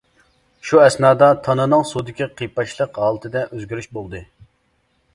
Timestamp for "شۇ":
0.69-0.79